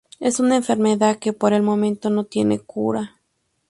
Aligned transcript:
Es 0.19 0.39
una 0.39 0.55
enfermedad 0.55 1.19
que 1.19 1.31
por 1.31 1.53
el 1.53 1.61
momento 1.61 2.09
no 2.09 2.23
tiene 2.23 2.57
cura. 2.57 3.19